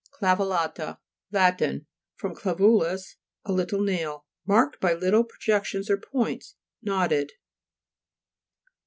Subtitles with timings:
[0.13, 0.97] CLAVELLA'TA
[1.31, 1.61] Lat.
[2.15, 2.27] (fr.
[2.29, 2.99] claiming,
[3.45, 7.33] a little nail.) Marked by little pro jections or points; knotted.